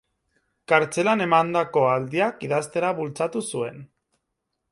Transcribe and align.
Kartzelan 0.71 1.21
emandako 1.25 1.83
aldiak 1.89 2.41
idaztera 2.49 2.91
bultzatu 3.01 3.45
zuen. 3.55 3.77